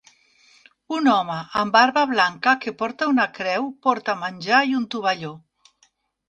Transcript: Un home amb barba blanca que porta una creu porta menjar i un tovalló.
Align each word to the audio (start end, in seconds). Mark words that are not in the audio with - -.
Un 0.99 1.09
home 1.15 1.35
amb 1.63 1.75
barba 1.75 2.03
blanca 2.13 2.53
que 2.63 2.73
porta 2.79 3.11
una 3.13 3.27
creu 3.37 3.69
porta 3.89 4.17
menjar 4.23 4.63
i 4.73 4.75
un 4.81 4.89
tovalló. 4.97 5.37